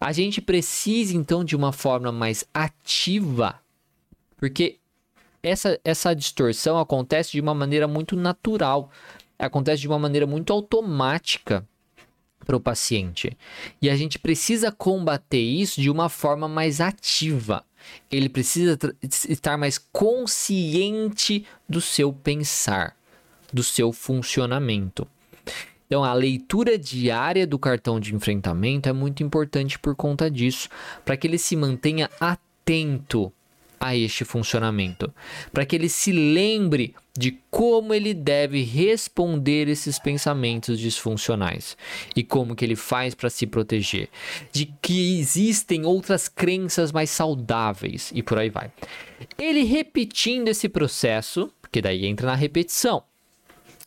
[0.00, 3.58] A gente precisa então de uma forma mais ativa,
[4.36, 4.76] porque
[5.42, 8.90] essa, essa distorção acontece de uma maneira muito natural,
[9.38, 11.66] acontece de uma maneira muito automática
[12.44, 13.36] para o paciente.
[13.80, 17.64] E a gente precisa combater isso de uma forma mais ativa.
[18.10, 22.96] Ele precisa estar mais consciente do seu pensar,
[23.52, 25.06] do seu funcionamento.
[25.86, 30.68] Então, a leitura diária do cartão de enfrentamento é muito importante por conta disso,
[31.04, 33.32] para que ele se mantenha atento
[33.78, 35.12] a este funcionamento,
[35.52, 41.76] para que ele se lembre de como ele deve responder esses pensamentos disfuncionais
[42.16, 44.08] e como que ele faz para se proteger,
[44.50, 48.72] de que existem outras crenças mais saudáveis e por aí vai.
[49.38, 53.02] Ele repetindo esse processo, porque daí entra na repetição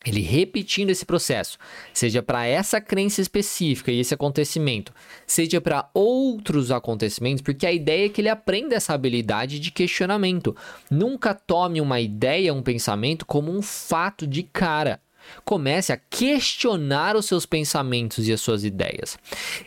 [0.10, 1.58] ele repetindo esse processo,
[1.94, 4.94] seja para essa crença específica e esse acontecimento,
[5.26, 10.56] seja para outros acontecimentos, porque a ideia é que ele aprenda essa habilidade de questionamento.
[10.90, 15.00] Nunca tome uma ideia, um pensamento como um fato de cara.
[15.44, 19.18] Comece a questionar os seus pensamentos e as suas ideias.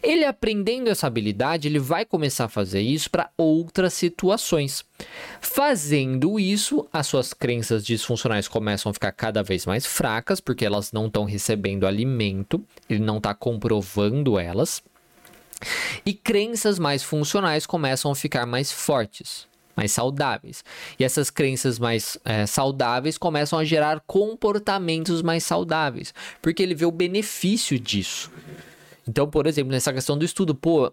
[0.03, 4.85] Ele aprendendo essa habilidade, ele vai começar a fazer isso para outras situações.
[5.41, 10.93] Fazendo isso, as suas crenças disfuncionais começam a ficar cada vez mais fracas, porque elas
[10.93, 14.83] não estão recebendo alimento, ele não está comprovando elas.
[16.07, 19.50] E crenças mais funcionais começam a ficar mais fortes
[19.81, 20.63] mais saudáveis.
[20.99, 26.13] E essas crenças mais é, saudáveis começam a gerar comportamentos mais saudáveis,
[26.43, 28.31] porque ele vê o benefício disso.
[29.09, 30.93] Então, por exemplo, nessa questão do estudo, pô,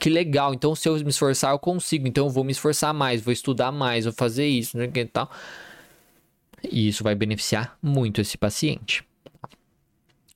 [0.00, 3.22] que legal, então se eu me esforçar eu consigo, então eu vou me esforçar mais,
[3.22, 5.30] vou estudar mais, vou fazer isso, né, que tal.
[6.68, 9.04] E isso vai beneficiar muito esse paciente.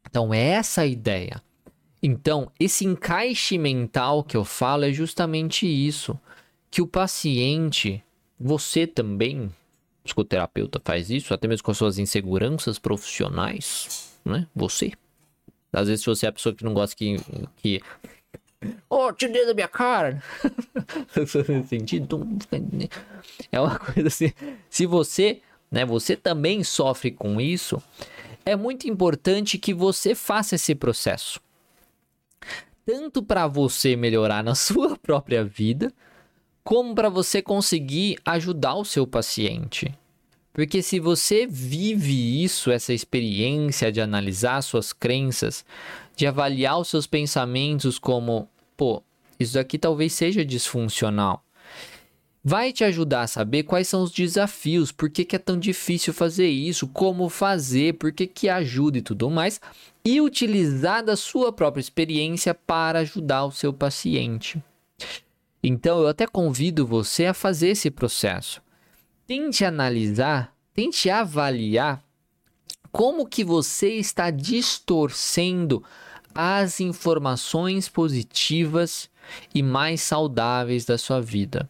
[0.09, 1.43] Então, é essa a ideia.
[2.01, 6.19] Então, esse encaixe mental que eu falo é justamente isso
[6.71, 8.03] que o paciente,
[8.39, 9.53] você também,
[10.05, 14.47] psicoterapeuta, faz isso, até mesmo com as suas inseguranças profissionais, né?
[14.55, 14.93] Você.
[15.73, 17.17] Às vezes, se você é a pessoa que não gosta que.
[17.57, 17.83] que
[18.89, 20.23] oh, te dei da minha cara.
[21.69, 22.27] sentido.
[23.53, 24.33] É uma coisa assim.
[24.71, 27.83] Se você, né, você também sofre com isso,
[28.45, 31.41] é muito importante que você faça esse processo.
[32.87, 35.93] Tanto para você melhorar na sua própria vida,
[36.69, 39.95] como para você conseguir ajudar o seu paciente.
[40.53, 45.65] Porque se você vive isso, essa experiência de analisar suas crenças,
[46.15, 49.03] de avaliar os seus pensamentos como, pô,
[49.41, 51.43] isso daqui talvez seja disfuncional.
[52.45, 56.13] Vai te ajudar a saber quais são os desafios, por que, que é tão difícil
[56.13, 59.59] fazer isso, como fazer, por que, que ajuda e tudo mais,
[60.05, 64.63] e utilizar da sua própria experiência para ajudar o seu paciente.
[65.63, 68.63] Então eu até convido você a fazer esse processo.
[69.27, 72.03] Tente analisar, tente avaliar
[72.91, 75.85] como que você está distorcendo
[76.35, 79.11] as informações positivas
[79.55, 81.69] e mais saudáveis da sua vida.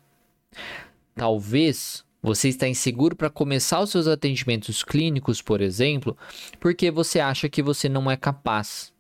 [1.15, 6.17] Talvez Você está inseguro para começar os seus atendimentos clínicos, por exemplo,
[6.59, 8.93] porque você acha que você não é capaz.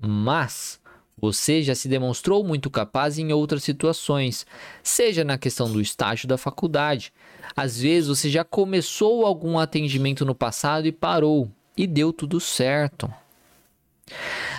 [0.00, 0.80] Mas
[1.20, 4.46] você já se demonstrou muito capaz em outras situações,
[4.82, 7.12] seja na questão do estágio da faculdade.
[7.56, 13.12] Às vezes você já começou algum atendimento no passado e parou, e deu tudo certo.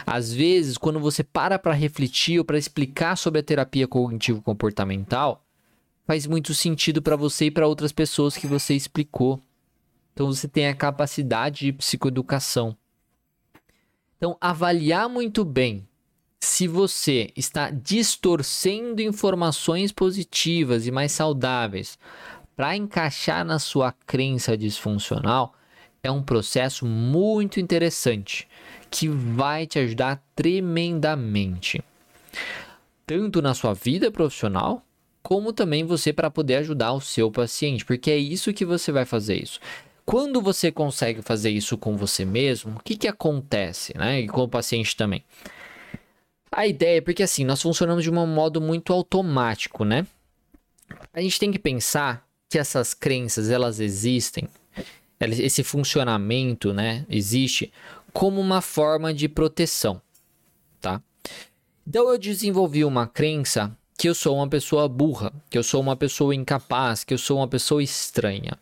[0.05, 5.43] Às vezes, quando você para para refletir ou para explicar sobre a terapia cognitivo-comportamental,
[6.05, 9.41] faz muito sentido para você e para outras pessoas que você explicou.
[10.13, 12.75] Então você tem a capacidade de psicoeducação.
[14.17, 15.87] Então, avaliar muito bem
[16.39, 21.99] se você está distorcendo informações positivas e mais saudáveis
[22.55, 25.53] para encaixar na sua crença disfuncional,
[26.01, 28.47] é um processo muito interessante
[28.89, 31.83] que vai te ajudar tremendamente.
[33.05, 34.83] Tanto na sua vida profissional,
[35.21, 39.05] como também você para poder ajudar o seu paciente, porque é isso que você vai
[39.05, 39.59] fazer isso.
[40.05, 44.21] Quando você consegue fazer isso com você mesmo, o que, que acontece, né?
[44.21, 45.23] E com o paciente também.
[46.51, 50.05] A ideia é porque assim, nós funcionamos de um modo muito automático, né?
[51.13, 54.47] A gente tem que pensar que essas crenças, elas existem,
[55.19, 57.71] esse funcionamento, né, existe
[58.11, 60.01] como uma forma de proteção,
[60.81, 61.01] tá?
[61.85, 65.95] Então eu desenvolvi uma crença que eu sou uma pessoa burra, que eu sou uma
[65.95, 68.57] pessoa incapaz, que eu sou uma pessoa estranha.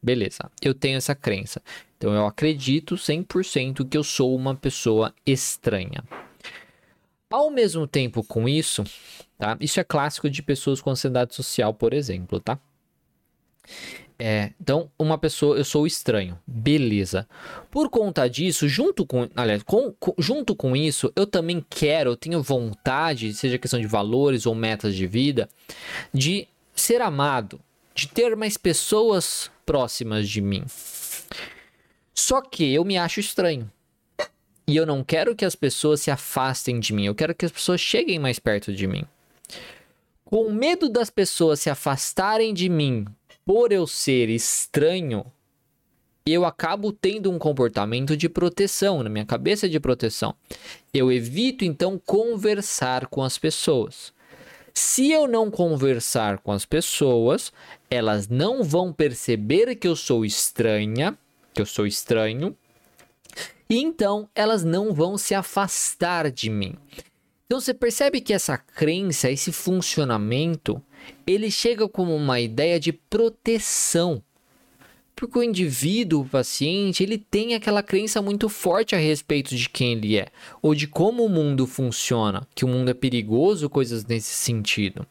[0.00, 1.60] Beleza, eu tenho essa crença.
[1.96, 6.04] Então eu acredito 100% que eu sou uma pessoa estranha.
[7.30, 8.84] Ao mesmo tempo com isso,
[9.38, 9.56] tá?
[9.60, 12.58] Isso é clássico de pessoas com ansiedade social, por exemplo, tá?
[14.18, 16.38] É, então, uma pessoa, eu sou estranho.
[16.46, 17.28] Beleza.
[17.70, 22.16] Por conta disso, junto com, aliás, com, com, junto com isso, eu também quero, eu
[22.16, 25.48] tenho vontade, seja questão de valores ou metas de vida,
[26.12, 27.60] de ser amado,
[27.94, 30.64] de ter mais pessoas próximas de mim.
[32.12, 33.70] Só que eu me acho estranho.
[34.68, 37.50] E eu não quero que as pessoas se afastem de mim, eu quero que as
[37.50, 39.02] pessoas cheguem mais perto de mim.
[40.26, 43.06] Com medo das pessoas se afastarem de mim
[43.46, 45.24] por eu ser estranho,
[46.26, 50.34] eu acabo tendo um comportamento de proteção, na minha cabeça de proteção.
[50.92, 54.12] Eu evito então conversar com as pessoas.
[54.74, 57.54] Se eu não conversar com as pessoas,
[57.90, 61.16] elas não vão perceber que eu sou estranha,
[61.54, 62.54] que eu sou estranho,
[63.68, 66.74] e então elas não vão se afastar de mim.
[67.46, 70.82] Então você percebe que essa crença, esse funcionamento,
[71.26, 74.22] ele chega como uma ideia de proteção.
[75.16, 79.94] Porque o indivíduo, o paciente, ele tem aquela crença muito forte a respeito de quem
[79.94, 80.28] ele é,
[80.62, 85.06] ou de como o mundo funciona, que o mundo é perigoso, coisas nesse sentido.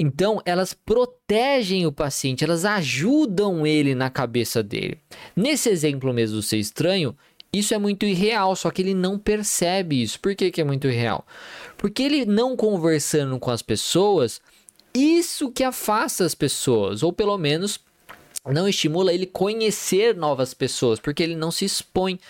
[0.00, 4.96] Então, elas protegem o paciente, elas ajudam ele na cabeça dele.
[5.34, 7.16] Nesse exemplo mesmo do ser estranho,
[7.52, 10.20] isso é muito irreal, só que ele não percebe isso.
[10.20, 11.26] Por que, que é muito irreal?
[11.76, 14.40] Porque ele não conversando com as pessoas,
[14.94, 17.80] isso que afasta as pessoas, ou pelo menos
[18.46, 22.20] não estimula ele conhecer novas pessoas, porque ele não se expõe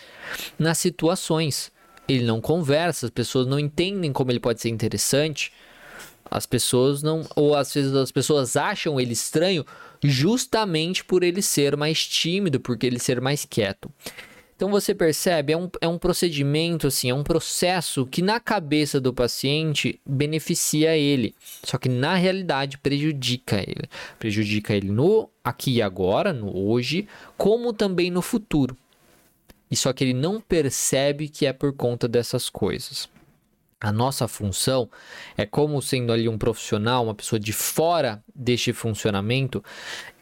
[0.59, 1.71] nas situações.
[2.09, 5.53] Ele não conversa, as pessoas não entendem como ele pode ser interessante.
[6.31, 9.65] As pessoas não, ou às vezes as pessoas acham ele estranho
[10.03, 13.91] justamente por ele ser mais tímido, porque ele ser mais quieto.
[14.59, 19.01] Então você percebe, é um, é um procedimento, assim, é um processo que na cabeça
[19.01, 23.89] do paciente beneficia ele, só que na realidade prejudica ele.
[24.19, 28.77] Prejudica ele no aqui e agora, no hoje, como também no futuro.
[29.71, 33.09] E só que ele não percebe que é por conta dessas coisas.
[33.81, 34.91] A nossa função
[35.37, 39.63] é como sendo ali um profissional, uma pessoa de fora deste funcionamento,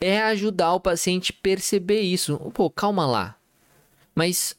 [0.00, 2.36] é ajudar o paciente a perceber isso.
[2.52, 3.36] Pô, calma lá.
[4.14, 4.56] Mas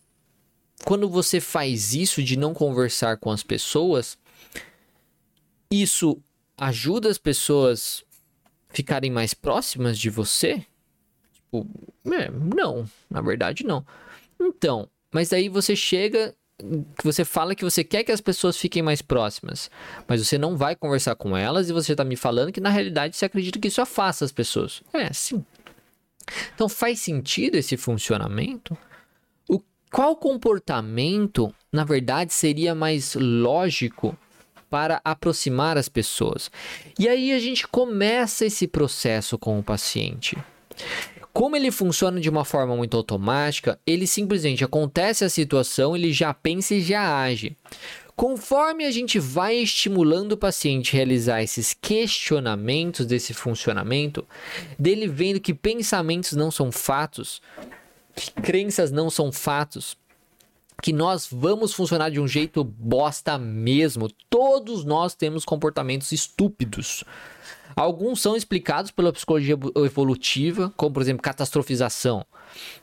[0.84, 4.18] quando você faz isso de não conversar com as pessoas,
[5.70, 6.20] isso
[6.58, 8.04] ajuda as pessoas
[8.70, 10.66] ficarem mais próximas de você?
[11.34, 11.68] Tipo,
[12.12, 13.86] é, não, na verdade não.
[14.40, 16.36] Então, mas aí você chega,
[17.04, 19.70] você fala que você quer que as pessoas fiquem mais próximas,
[20.08, 23.16] mas você não vai conversar com elas e você está me falando que na realidade
[23.16, 24.82] você acredita que isso afasta as pessoas.
[24.93, 25.45] É, sim.
[26.55, 28.78] Então faz sentido esse funcionamento?
[29.91, 34.18] Qual comportamento, na verdade, seria mais lógico
[34.70, 36.51] para aproximar as pessoas?
[36.99, 40.38] E aí a gente começa esse processo com o paciente.
[41.38, 46.34] Como ele funciona de uma forma muito automática, ele simplesmente acontece a situação, ele já
[46.34, 47.56] pensa e já age.
[48.16, 54.26] Conforme a gente vai estimulando o paciente a realizar esses questionamentos desse funcionamento,
[54.80, 57.40] dele vendo que pensamentos não são fatos,
[58.16, 59.96] que crenças não são fatos,
[60.82, 64.09] que nós vamos funcionar de um jeito bosta mesmo.
[64.30, 67.03] Todos nós temos comportamentos estúpidos.
[67.75, 69.55] Alguns são explicados pela psicologia
[69.86, 72.25] evolutiva, como por exemplo catastrofização.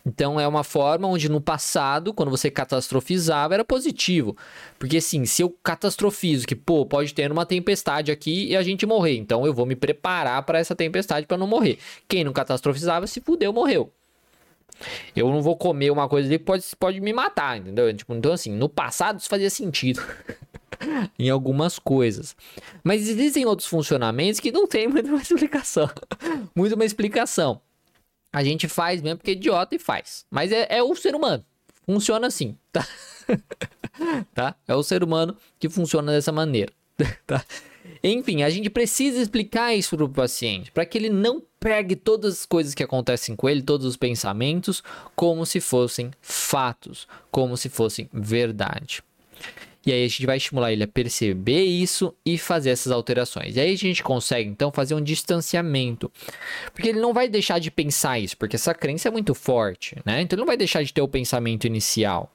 [0.05, 4.37] Então é uma forma onde no passado, quando você catastrofizava, era positivo.
[4.79, 8.87] Porque assim, se eu catastrofizo que, pô, pode ter uma tempestade aqui e a gente
[8.87, 11.79] morrer, então eu vou me preparar para essa tempestade para não morrer.
[12.07, 13.93] Quem não catastrofizava se fudeu, morreu.
[15.15, 17.95] Eu não vou comer uma coisa ali que pode, pode me matar, entendeu?
[17.95, 20.03] Tipo, então, assim, no passado isso fazia sentido.
[21.19, 22.37] em algumas coisas.
[22.83, 25.89] Mas existem outros funcionamentos que não tem muita explicação.
[26.55, 27.61] muito uma explicação.
[28.33, 30.27] A gente faz mesmo porque é idiota e faz.
[30.31, 31.45] Mas é, é o ser humano.
[31.87, 32.87] Funciona assim, tá?
[34.35, 34.57] tá?
[34.67, 36.73] É o ser humano que funciona dessa maneira,
[37.27, 37.45] tá?
[38.03, 42.41] Enfim, a gente precisa explicar isso para o paciente, para que ele não pegue todas
[42.41, 44.83] as coisas que acontecem com ele, todos os pensamentos,
[45.17, 49.03] como se fossem fatos, como se fossem verdade.
[49.87, 53.57] E aí a gente vai estimular ele a perceber isso e fazer essas alterações.
[53.57, 56.13] E aí a gente consegue então fazer um distanciamento.
[56.75, 60.21] Porque ele não vai deixar de pensar isso, porque essa crença é muito forte, né?
[60.21, 62.31] Então ele não vai deixar de ter o pensamento inicial.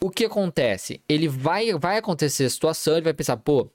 [0.00, 1.00] O que acontece?
[1.08, 3.68] Ele vai vai acontecer a situação, ele vai pensar, pô,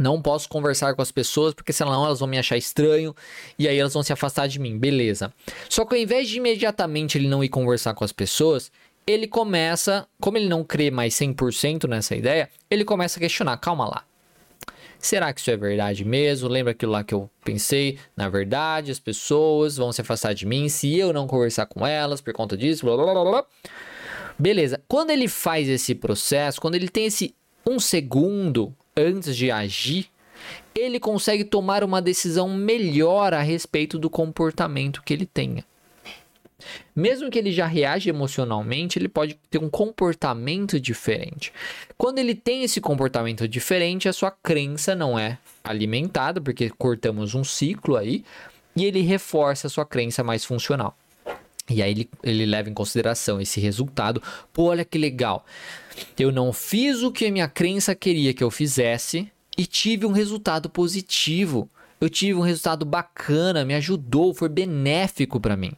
[0.00, 3.14] não posso conversar com as pessoas porque senão elas vão me achar estranho
[3.58, 5.32] e aí elas vão se afastar de mim, beleza.
[5.68, 8.72] Só que ao invés de imediatamente ele não ir conversar com as pessoas,
[9.06, 13.86] ele começa, como ele não crê mais 100% nessa ideia, ele começa a questionar, calma
[13.86, 14.04] lá.
[14.98, 16.48] Será que isso é verdade mesmo?
[16.48, 17.98] Lembra aquilo lá que eu pensei?
[18.14, 22.20] Na verdade, as pessoas vão se afastar de mim se eu não conversar com elas
[22.20, 23.46] por conta disso, blá blá blá blá.
[24.38, 24.80] Beleza.
[24.86, 27.34] Quando ele faz esse processo, quando ele tem esse
[27.66, 30.08] um segundo antes de agir,
[30.74, 35.64] ele consegue tomar uma decisão melhor a respeito do comportamento que ele tenha.
[36.94, 41.52] Mesmo que ele já reage emocionalmente, ele pode ter um comportamento diferente.
[41.96, 47.44] Quando ele tem esse comportamento diferente, a sua crença não é alimentada, porque cortamos um
[47.44, 48.24] ciclo aí,
[48.76, 50.96] e ele reforça a sua crença mais funcional.
[51.68, 54.22] E aí ele, ele leva em consideração esse resultado.
[54.52, 55.44] Pô, olha que legal.
[56.18, 60.12] Eu não fiz o que a minha crença queria que eu fizesse e tive um
[60.12, 61.68] resultado positivo.
[62.00, 65.72] Eu tive um resultado bacana, me ajudou, foi benéfico para mim.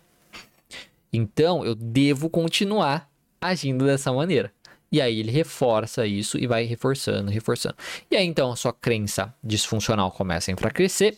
[1.12, 3.10] Então eu devo continuar
[3.40, 4.52] agindo dessa maneira.
[4.90, 7.76] E aí ele reforça isso e vai reforçando, reforçando.
[8.10, 11.16] E aí então a sua crença disfuncional começa a enfraquecer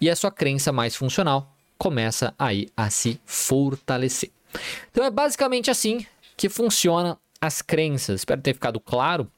[0.00, 4.30] e a sua crença mais funcional começa aí a se fortalecer.
[4.90, 8.20] Então é basicamente assim que funciona as crenças.
[8.20, 9.28] Espero ter ficado claro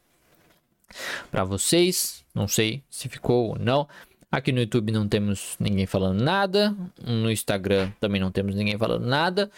[1.30, 2.22] para vocês.
[2.34, 3.88] Não sei se ficou ou não.
[4.30, 6.76] Aqui no YouTube não temos ninguém falando nada.
[7.02, 9.50] No Instagram também não temos ninguém falando nada.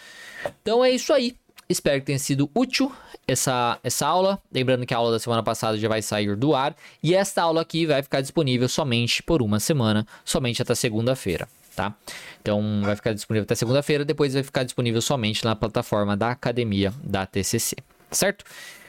[0.61, 1.35] Então é isso aí.
[1.67, 2.89] Espero que tenha sido útil
[3.27, 4.41] essa, essa aula.
[4.49, 6.73] Lembrando que a aula da semana passada já vai sair do ar.
[7.03, 11.93] E esta aula aqui vai ficar disponível somente por uma semana, somente até segunda-feira, tá?
[12.41, 16.93] Então vai ficar disponível até segunda-feira, depois vai ficar disponível somente na plataforma da academia
[17.03, 17.75] da TCC,
[18.11, 18.45] certo?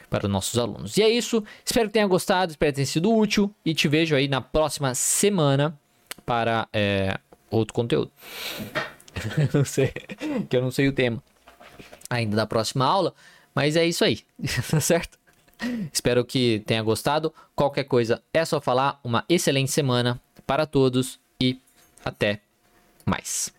[0.09, 0.97] Para os nossos alunos.
[0.97, 1.43] E é isso.
[1.63, 3.53] Espero que tenha gostado, espero que tenha sido útil.
[3.63, 5.77] E te vejo aí na próxima semana
[6.25, 8.11] para é, outro conteúdo.
[9.53, 9.93] não sei,
[10.49, 11.21] que eu não sei o tema
[12.09, 13.13] ainda da próxima aula,
[13.53, 14.21] mas é isso aí,
[14.69, 15.19] tá certo?
[15.91, 17.33] Espero que tenha gostado.
[17.53, 18.99] Qualquer coisa é só falar.
[19.03, 21.59] Uma excelente semana para todos e
[22.03, 22.39] até
[23.05, 23.53] mais.